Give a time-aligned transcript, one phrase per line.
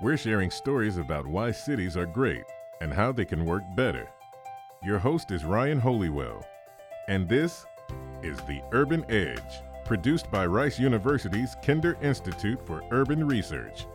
[0.00, 2.44] We're sharing stories about why cities are great
[2.80, 4.08] and how they can work better.
[4.84, 6.46] Your host is Ryan Holeywell,
[7.08, 7.66] and this
[8.22, 13.86] is The Urban Edge, produced by Rice University's Kinder Institute for Urban Research.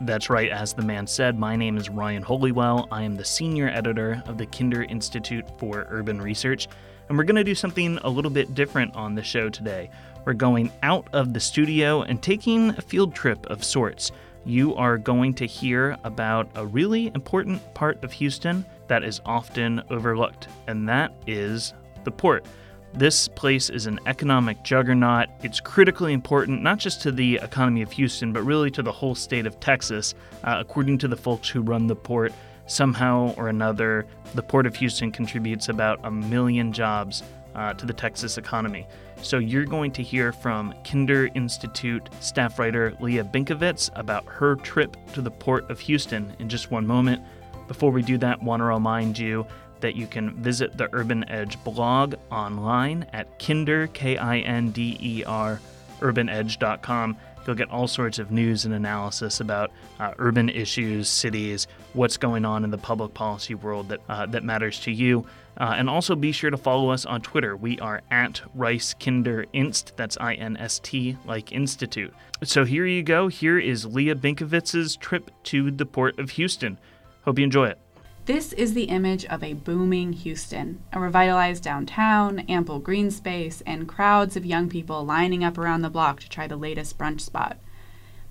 [0.00, 2.86] That's right, as the man said, my name is Ryan Holeywell.
[2.92, 6.68] I am the senior editor of the Kinder Institute for Urban Research,
[7.08, 9.90] and we're going to do something a little bit different on the show today.
[10.24, 14.12] We're going out of the studio and taking a field trip of sorts.
[14.44, 19.82] You are going to hear about a really important part of Houston that is often
[19.90, 21.72] overlooked, and that is
[22.04, 22.44] the port.
[22.92, 25.28] This place is an economic juggernaut.
[25.42, 29.14] It's critically important not just to the economy of Houston, but really to the whole
[29.14, 30.14] state of Texas.
[30.44, 32.32] Uh, according to the folks who run the port,
[32.66, 37.22] somehow or another, the Port of Houston contributes about a million jobs
[37.54, 38.86] uh, to the Texas economy.
[39.24, 44.98] So you're going to hear from Kinder Institute staff writer Leah Binkovitz about her trip
[45.14, 47.22] to the Port of Houston in just one moment.
[47.66, 49.46] Before we do that, want to remind you
[49.80, 54.98] that you can visit the Urban Edge blog online at kinder, K I N D
[55.00, 55.58] E R,
[56.00, 57.16] urbanedge.com.
[57.46, 62.44] You'll get all sorts of news and analysis about uh, urban issues, cities, what's going
[62.44, 65.26] on in the public policy world that, uh, that matters to you.
[65.56, 67.56] Uh, and also be sure to follow us on Twitter.
[67.56, 69.96] We are at Rice Kinder Inst.
[69.96, 72.12] That's I N S T, like Institute.
[72.42, 73.28] So here you go.
[73.28, 76.78] Here is Leah Binkovitz's trip to the Port of Houston.
[77.24, 77.78] Hope you enjoy it.
[78.26, 83.86] This is the image of a booming Houston, a revitalized downtown, ample green space, and
[83.86, 87.58] crowds of young people lining up around the block to try the latest brunch spot.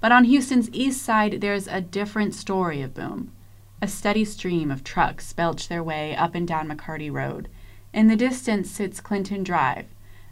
[0.01, 3.31] But on Houston's east side, there's a different story of boom.
[3.83, 7.49] A steady stream of trucks belch their way up and down McCarty Road.
[7.93, 9.87] In the distance sits Clinton Drive.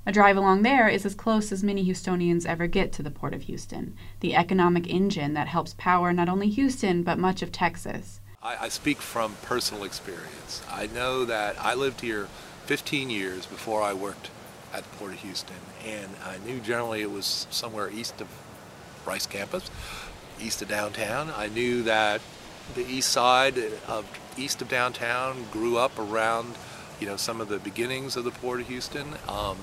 [0.05, 3.33] A drive along there is as close as many Houstonians ever get to the Port
[3.33, 8.21] of Houston, the economic engine that helps power not only Houston, but much of Texas.
[8.41, 10.63] I, I speak from personal experience.
[10.71, 12.29] I know that I lived here
[12.67, 14.29] 15 years before I worked
[14.73, 18.29] at the Port of Houston, and I knew generally it was somewhere east of
[19.05, 19.69] Rice campus,
[20.39, 21.33] east of downtown.
[21.35, 22.21] I knew that
[22.75, 23.57] the east side
[23.87, 24.05] of
[24.37, 26.55] east of downtown grew up around,
[26.99, 29.15] you know, some of the beginnings of the Port of Houston.
[29.27, 29.57] Um,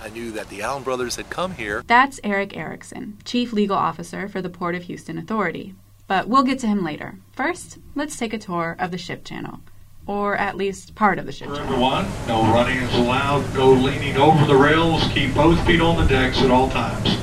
[0.00, 1.84] I knew that the Allen brothers had come here.
[1.86, 5.74] That's Eric Erickson, Chief Legal Officer for the Port of Houston Authority
[6.12, 7.14] but we'll get to him later.
[7.32, 9.60] First, let's take a tour of the ship channel,
[10.06, 11.62] or at least part of the ship channel.
[11.62, 16.04] Everyone, no running is allowed, no leaning over the rails, keep both feet on the
[16.04, 17.21] decks at all times.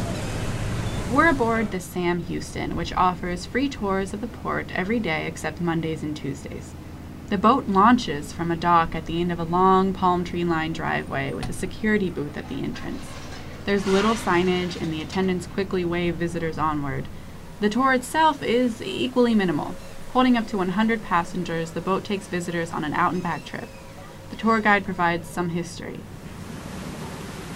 [1.14, 5.60] We're aboard the Sam Houston, which offers free tours of the port every day except
[5.60, 6.74] Mondays and Tuesdays.
[7.30, 10.76] The boat launches from a dock at the end of a long palm tree lined
[10.76, 13.02] driveway with a security booth at the entrance.
[13.66, 17.06] There's little signage, and the attendants quickly wave visitors onward,
[17.60, 19.76] the tour itself is equally minimal.
[20.14, 23.68] Holding up to 100 passengers, the boat takes visitors on an out and back trip.
[24.30, 26.00] The tour guide provides some history.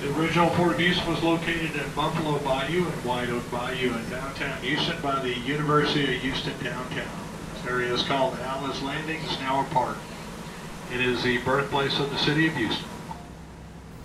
[0.03, 4.09] The original Port of Houston was located in Buffalo Bayou and White Oak Bayou in
[4.09, 7.07] downtown Houston by the University of Houston downtown.
[7.53, 9.21] This area is called Allen's Landing.
[9.23, 9.95] It's now a park.
[10.93, 12.85] It is the birthplace of the city of Houston.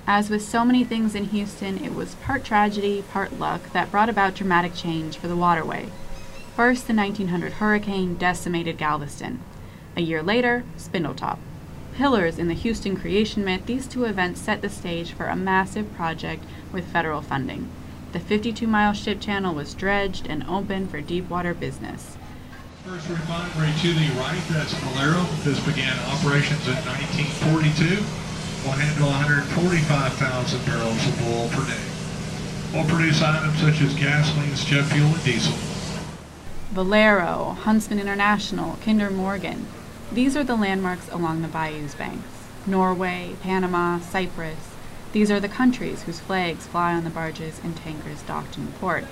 [0.07, 4.09] As with so many things in Houston, it was part tragedy, part luck that brought
[4.09, 5.91] about dramatic change for the waterway.
[6.55, 9.41] First, the 1900 hurricane decimated Galveston.
[9.97, 11.39] A year later, Spindletop.
[11.99, 15.93] Pillars in the Houston creation myth, these two events set the stage for a massive
[15.95, 17.69] project with federal funding.
[18.13, 22.17] The 52 mile ship channel was dredged and opened for deep water business.
[22.85, 25.27] First refinery to the right, that's Valero.
[25.43, 27.97] This began operations in 1942
[28.63, 32.79] will handle 145,000 barrels of oil per day.
[32.79, 35.59] Will produce items such as gasoline, jet fuel, and diesel.
[36.71, 39.67] Valero, Huntsman International, Kinder Morgan.
[40.11, 42.29] These are the landmarks along the bayou's banks.
[42.67, 44.71] Norway, Panama, Cyprus.
[45.13, 48.73] These are the countries whose flags fly on the barges and tankers docked in the
[48.73, 49.05] port.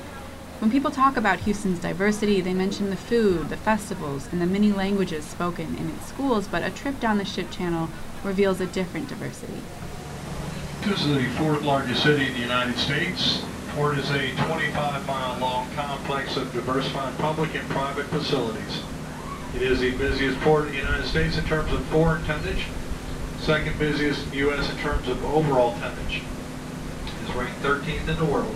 [0.58, 4.72] When people talk about Houston's diversity, they mention the food, the festivals, and the many
[4.72, 7.90] languages spoken in its schools, but a trip down the ship channel
[8.24, 9.60] reveals a different diversity.
[10.80, 13.44] This is the fourth largest city in the United States.
[13.74, 18.80] Port is a 25 mile long complex of diversified public and private facilities.
[19.54, 22.66] It is the busiest port in the United States in terms of foreign tonnage,
[23.38, 24.70] second busiest in the U.S.
[24.70, 26.22] in terms of overall tonnage.
[27.06, 28.54] It is ranked 13th in the world.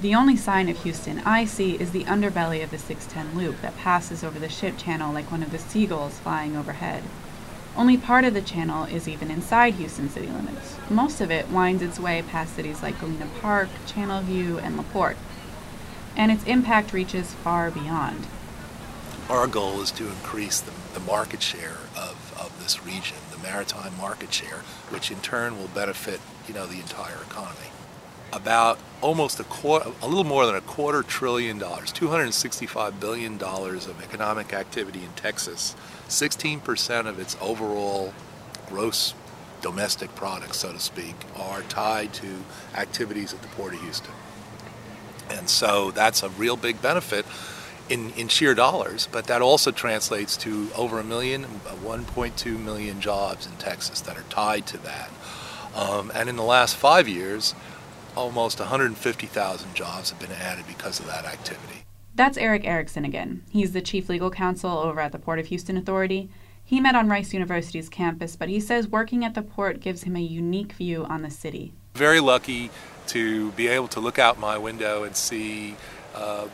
[0.00, 3.76] The only sign of Houston I see is the underbelly of the 610 loop that
[3.76, 7.02] passes over the ship channel like one of the seagulls flying overhead.
[7.76, 10.76] Only part of the channel is even inside Houston city limits.
[10.88, 15.16] Most of it winds its way past cities like Galena Park, Channelview, and LaPorte.
[16.16, 18.26] and its impact reaches far beyond.
[19.28, 23.96] Our goal is to increase the, the market share of, of this region, the maritime
[23.98, 27.70] market share, which in turn will benefit, you know, the entire economy.
[28.32, 33.86] About almost a quarter, a little more than a quarter trillion dollars, 265 billion dollars
[33.86, 35.74] of economic activity in Texas,
[36.08, 38.12] 16% of its overall
[38.68, 39.14] gross
[39.60, 42.44] domestic product, so to speak, are tied to
[42.74, 44.12] activities at the Port of Houston.
[45.30, 47.26] And so that's a real big benefit
[47.88, 53.46] in, in sheer dollars, but that also translates to over a million, 1.2 million jobs
[53.46, 55.10] in Texas that are tied to that.
[55.74, 57.54] Um, and in the last five years,
[58.16, 61.84] almost 150,000 jobs have been added because of that activity.
[62.14, 63.44] That's Eric Erickson again.
[63.48, 66.28] He's the chief legal counsel over at the Port of Houston Authority.
[66.64, 70.16] He met on Rice University's campus, but he says working at the port gives him
[70.16, 71.72] a unique view on the city.
[71.94, 72.70] Very lucky
[73.06, 75.76] to be able to look out my window and see
[76.14, 76.48] uh,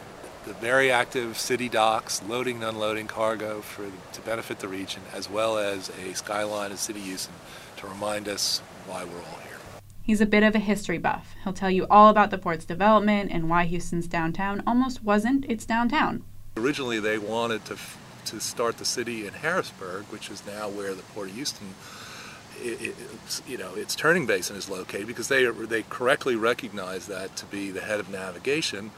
[0.47, 5.31] the very active city docks loading and unloading cargo for, to benefit the region, as
[5.31, 7.35] well as a skyline of City Houston
[7.79, 9.59] to remind us why we're all here.
[10.03, 11.35] He's a bit of a history buff.
[11.43, 15.65] He'll tell you all about the port's development and why Houston's downtown almost wasn't its
[15.65, 16.23] downtown.
[16.59, 17.79] Originally, they wanted to,
[18.27, 21.75] to start the city in Harrisburg, which is now where the Port of Houston
[22.63, 22.95] it, it,
[23.49, 27.71] you know, its turning basin is located because they they correctly recognize that to be
[27.71, 28.91] the head of navigation.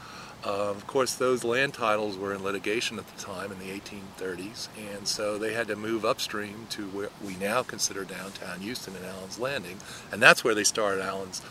[0.45, 4.69] Uh, of course, those land titles were in litigation at the time in the 1830s,
[4.95, 9.05] and so they had to move upstream to where we now consider downtown Houston and
[9.05, 9.77] Allen's Landing,
[10.11, 11.41] and that's where they started Allen's.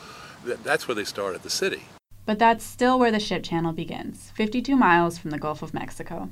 [0.44, 1.82] That's where they started the city.
[2.24, 6.30] But that's still where the ship channel begins, 52 miles from the Gulf of Mexico.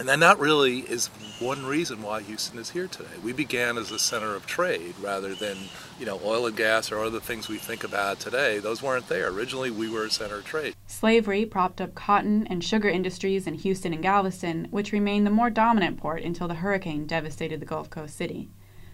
[0.00, 1.08] And then that really is
[1.40, 3.10] one reason why Houston is here today.
[3.22, 5.58] We began as a center of trade rather than,
[5.98, 8.60] you know, oil and gas or other things we think about today.
[8.60, 9.28] Those weren't there.
[9.28, 10.74] Originally, we were a center of trade.
[10.86, 15.50] Slavery propped up cotton and sugar industries in Houston and Galveston, which remained the more
[15.50, 18.48] dominant port until the hurricane devastated the Gulf Coast city.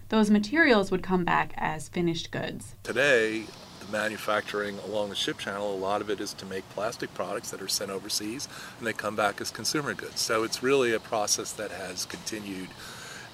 [0.09, 2.75] Those materials would come back as finished goods.
[2.83, 3.45] Today,
[3.91, 7.61] manufacturing along the ship channel, a lot of it is to make plastic products that
[7.61, 8.47] are sent overseas
[8.77, 10.21] and they come back as consumer goods.
[10.21, 12.69] So it's really a process that has continued,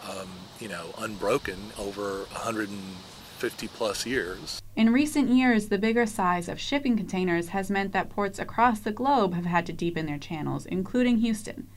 [0.09, 0.29] um,
[0.59, 4.61] you know, unbroken over 150 plus years.
[4.75, 8.91] In recent years, the bigger size of shipping containers has meant that ports across the
[8.91, 11.67] globe have had to deepen their channels, including Houston.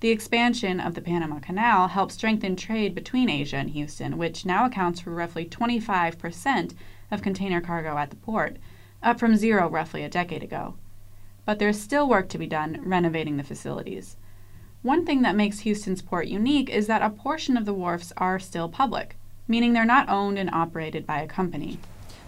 [0.00, 4.66] The expansion of the Panama Canal helped strengthen trade between Asia and Houston, which now
[4.66, 6.74] accounts for roughly 25 percent
[7.10, 8.56] of container cargo at the port,
[9.02, 10.74] up from zero roughly a decade ago.
[11.44, 14.16] But there's still work to be done renovating the facilities.
[14.82, 18.38] One thing that makes Houston's port unique is that a portion of the wharfs are
[18.38, 19.16] still public,
[19.48, 21.78] meaning they're not owned and operated by a company.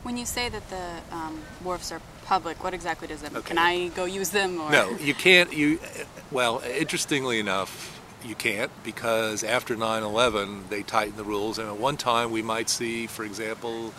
[0.03, 3.39] When you say that the um, wharfs are public, what exactly does that mean?
[3.39, 3.49] Okay.
[3.49, 4.61] Can I go use them?
[4.61, 4.71] Or?
[4.71, 5.53] No, you can't.
[5.53, 5.81] You
[6.31, 11.97] well, interestingly enough, you can't because after 9/11 they tightened the rules, and at one
[11.97, 13.93] time we might see, for example,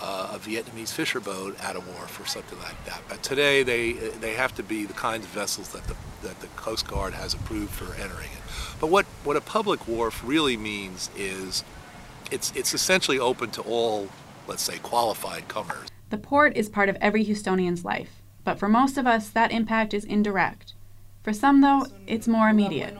[0.00, 3.00] uh, a Vietnamese fisher boat at a wharf or something like that.
[3.08, 6.48] But today they they have to be the kinds of vessels that the that the
[6.48, 8.42] Coast Guard has approved for entering it.
[8.80, 11.64] But what, what a public wharf really means is
[12.30, 14.08] it's it's essentially open to all,
[14.46, 15.88] let's say, qualified comers.
[16.10, 19.94] The port is part of every Houstonian's life, but for most of us that impact
[19.94, 20.74] is indirect.
[21.22, 22.96] For some though, it's more immediate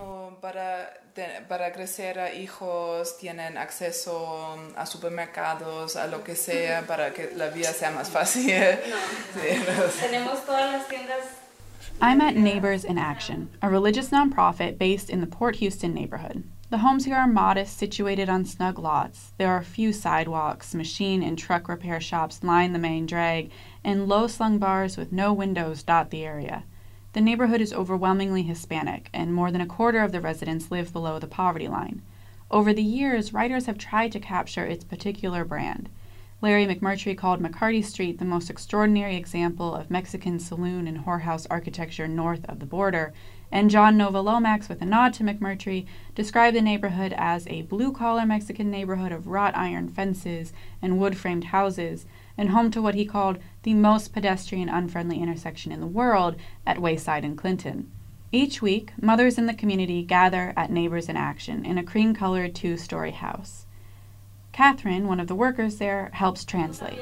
[1.49, 7.73] para crecer hijos tienen acceso a supermercados, a lo que sea, para que la vida
[7.73, 8.47] sea más fácil.
[10.01, 11.25] Tenemos todas las tiendas.
[12.01, 16.45] I'm at Neighbors in Action, a religious nonprofit based in the Port Houston neighborhood.
[16.69, 19.33] The homes here are modest, situated on snug lots.
[19.39, 23.51] There are few sidewalks, machine and truck repair shops line the main drag,
[23.85, 26.65] and low slung bars with no windows dot the area.
[27.17, 31.19] The neighborhood is overwhelmingly Hispanic, and more than a quarter of the residents live below
[31.19, 32.03] the poverty line.
[32.51, 35.89] Over the years, writers have tried to capture its particular brand.
[36.43, 42.07] Larry McMurtry called McCarty Street the most extraordinary example of Mexican saloon and whorehouse architecture
[42.07, 43.15] north of the border,
[43.51, 47.93] and John Nova Lomax, with a nod to McMurtry, described the neighborhood as a blue
[47.93, 52.05] collar Mexican neighborhood of wrought iron fences and wood framed houses,
[52.39, 56.81] and home to what he called the most pedestrian unfriendly intersection in the world at
[56.81, 57.91] Wayside and Clinton.
[58.33, 62.55] Each week, mothers in the community gather at Neighbors in Action in a cream colored
[62.55, 63.67] two story house.
[64.53, 66.99] Catherine, one of the workers there, helps translate.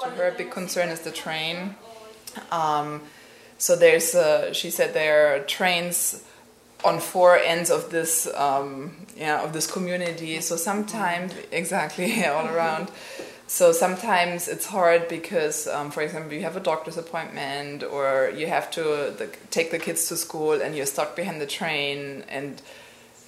[0.00, 1.76] To Her big concern is the train.
[2.50, 3.02] Um,
[3.58, 6.24] so there's, a, she said there are trains
[6.84, 10.40] on four ends of this um, yeah of this community.
[10.40, 12.90] So sometimes exactly all around.
[13.46, 18.46] So sometimes it's hard because, um, for example, you have a doctor's appointment or you
[18.46, 22.62] have to the, take the kids to school and you're stuck behind the train and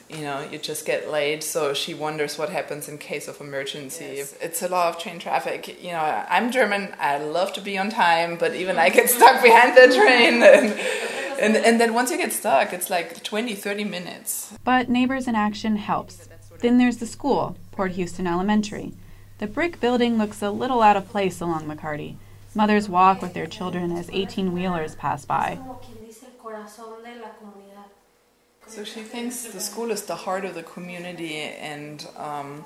[0.09, 1.43] you know you just get late.
[1.43, 4.15] So she wonders what happens in case of emergency.
[4.17, 4.35] Yes.
[4.41, 5.83] it's a lot of train traffic.
[5.83, 6.95] You know i'm german.
[6.99, 11.16] I love to be on time but even i get stuck behind the train and,
[11.39, 15.35] and and then once you get stuck it's like 20 30 minutes but neighbors in
[15.35, 16.29] action helps
[16.61, 18.93] then there's the school port houston elementary
[19.39, 22.17] the brick building looks a little out of place along mccarty
[22.55, 25.59] mothers walk with their children as 18 wheelers pass by
[28.67, 32.65] so she thinks the school is the heart of the community and um,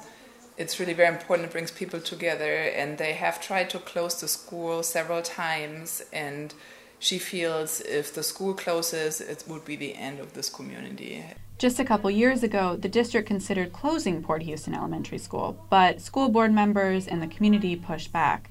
[0.60, 1.48] it's really very important.
[1.48, 6.02] It brings people together, and they have tried to close the school several times.
[6.12, 6.52] And
[7.00, 11.25] she feels if the school closes, it would be the end of this community.
[11.59, 16.28] Just a couple years ago, the district considered closing Port Houston Elementary School, but school
[16.28, 18.50] board members and the community pushed back.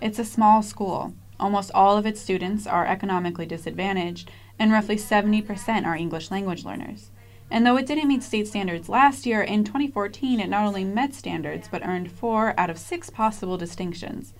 [0.00, 1.14] It's a small school.
[1.38, 7.10] Almost all of its students are economically disadvantaged, and roughly 70% are English language learners.
[7.50, 11.14] And though it didn't meet state standards last year, in 2014 it not only met
[11.14, 14.32] standards but earned four out of six possible distinctions.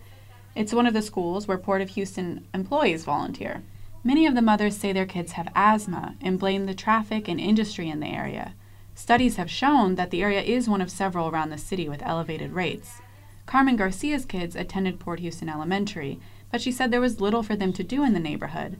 [0.54, 3.62] It's one of the schools where Port of Houston employees volunteer.
[4.02, 7.88] Many of the mothers say their kids have asthma and blame the traffic and industry
[7.88, 8.54] in the area.
[8.94, 12.52] Studies have shown that the area is one of several around the city with elevated
[12.52, 13.00] rates.
[13.46, 16.18] Carmen Garcia's kids attended Port Houston Elementary,
[16.50, 18.78] but she said there was little for them to do in the neighborhood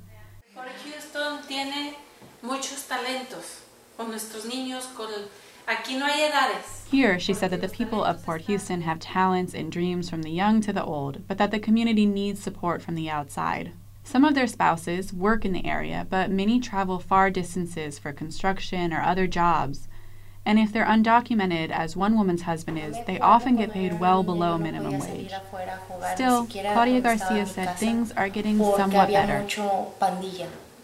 [0.55, 1.95] Port Houston tiene
[2.43, 3.62] muchos talentos
[3.97, 5.09] con nuestros niños, con
[5.71, 6.87] aquí no hay edades.
[6.91, 10.31] Here, she said that the people of Port Houston have talents and dreams from the
[10.31, 13.73] young to the old, but that the community needs support from the outside.
[14.03, 18.93] Some of their spouses work in the area, but many travel far distances for construction
[18.93, 19.87] or other jobs.
[20.45, 24.59] And if they're undocumented, as one woman's husband is, they often get paid well below
[24.59, 25.33] minimum wage.
[26.15, 29.47] Still, Claudia Garcia said things are getting somewhat better.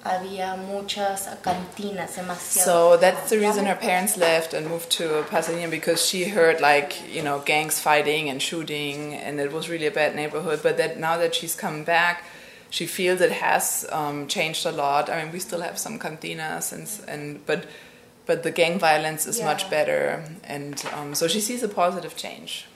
[0.06, 2.10] Había muchas cantinas,
[2.40, 7.12] So that's the reason her parents left and moved to Pasadena because she heard like
[7.12, 10.60] you know gangs fighting and shooting, and it was really a bad neighborhood.
[10.62, 12.24] But that now that she's come back,
[12.70, 15.10] she feels it has um, changed a lot.
[15.10, 17.66] I mean, we still have some cantinas, and and but
[18.26, 19.46] but the gang violence is yeah.
[19.46, 22.66] much better, and um, so she sees a positive change.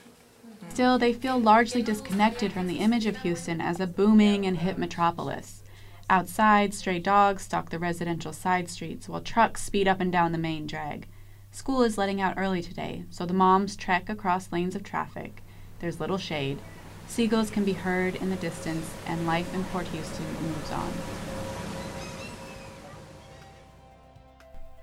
[0.69, 4.77] Still, they feel largely disconnected from the image of Houston as a booming and hip
[4.77, 5.60] metropolis.
[6.11, 10.37] Outside, stray dogs stalk the residential side streets while trucks speed up and down the
[10.37, 11.07] main drag.
[11.51, 15.41] School is letting out early today, so the moms trek across lanes of traffic.
[15.79, 16.59] There's little shade.
[17.07, 20.91] Seagulls can be heard in the distance, and life in Port Houston moves on.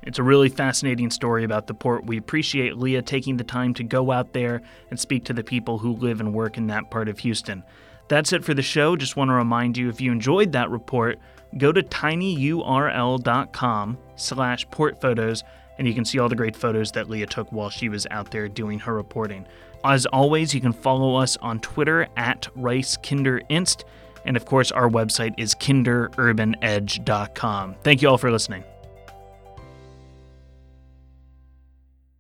[0.03, 2.07] It's a really fascinating story about the port.
[2.07, 5.77] We appreciate Leah taking the time to go out there and speak to the people
[5.77, 7.65] who live and work in that part of Houston.
[8.09, 8.97] That's it for the show.
[8.97, 11.19] Just want to remind you if you enjoyed that report,
[11.57, 15.45] go to tinyurl.com slash portphotos
[15.79, 18.31] and you can see all the great photos that Leah took while she was out
[18.31, 19.47] there doing her reporting.
[19.85, 23.85] As always, you can follow us on Twitter at RiceKinderInst.
[24.25, 27.77] And of course, our website is kinderurbanedge.com.
[27.85, 28.65] Thank you all for listening.